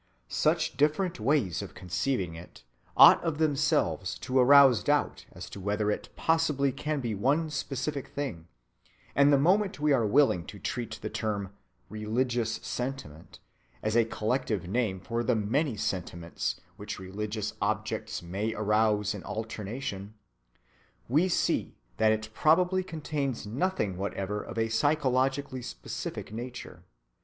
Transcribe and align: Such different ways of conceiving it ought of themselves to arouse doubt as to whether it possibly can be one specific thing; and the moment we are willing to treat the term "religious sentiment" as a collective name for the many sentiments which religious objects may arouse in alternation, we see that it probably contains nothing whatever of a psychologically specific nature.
Such 0.29 0.77
different 0.77 1.19
ways 1.19 1.61
of 1.61 1.75
conceiving 1.75 2.33
it 2.33 2.63
ought 2.97 3.23
of 3.23 3.37
themselves 3.37 4.17
to 4.17 4.39
arouse 4.39 4.83
doubt 4.83 5.27
as 5.31 5.47
to 5.51 5.59
whether 5.59 5.91
it 5.91 6.09
possibly 6.15 6.71
can 6.71 7.01
be 7.01 7.13
one 7.13 7.51
specific 7.51 8.07
thing; 8.07 8.47
and 9.15 9.31
the 9.31 9.37
moment 9.37 9.79
we 9.79 9.93
are 9.93 10.07
willing 10.07 10.43
to 10.47 10.57
treat 10.57 10.97
the 11.03 11.09
term 11.11 11.53
"religious 11.87 12.53
sentiment" 12.63 13.37
as 13.83 13.95
a 13.95 14.03
collective 14.05 14.67
name 14.67 14.99
for 14.99 15.23
the 15.23 15.35
many 15.35 15.77
sentiments 15.77 16.59
which 16.77 16.97
religious 16.97 17.53
objects 17.61 18.23
may 18.23 18.55
arouse 18.55 19.13
in 19.13 19.23
alternation, 19.23 20.15
we 21.07 21.27
see 21.29 21.75
that 21.97 22.11
it 22.11 22.31
probably 22.33 22.83
contains 22.83 23.45
nothing 23.45 23.97
whatever 23.97 24.41
of 24.41 24.57
a 24.57 24.67
psychologically 24.69 25.61
specific 25.61 26.33
nature. 26.33 26.81